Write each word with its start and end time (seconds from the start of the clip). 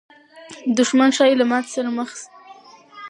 دښمن 0.77 1.09
ښایي 1.17 1.35
له 1.39 1.45
ماتې 1.51 1.69
سره 1.75 1.89
مخامخ 1.97 2.09
سي. 2.19 2.25